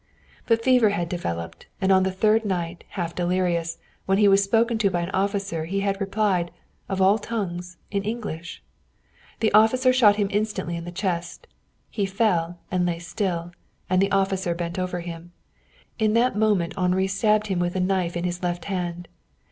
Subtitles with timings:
[0.47, 3.77] But fever had developed, and on the third night, half delirious,
[4.07, 6.49] when he was spoken to by an officer he had replied,
[6.89, 8.63] of all tongues, in English.
[9.41, 11.45] The officer shot him instantly in the chest.
[11.91, 13.51] He fell and lay still
[13.91, 15.33] and the officer bent over him.
[15.99, 19.07] In that moment Henri stabbed him with a knife in his left hand.